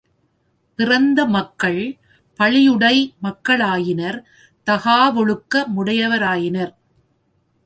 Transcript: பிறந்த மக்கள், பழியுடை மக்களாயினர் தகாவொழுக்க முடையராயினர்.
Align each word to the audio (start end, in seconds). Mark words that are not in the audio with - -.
பிறந்த 0.79 1.25
மக்கள், 1.25 1.97
பழியுடை 2.39 2.95
மக்களாயினர் 3.19 4.19
தகாவொழுக்க 4.67 5.63
முடையராயினர். 5.75 6.73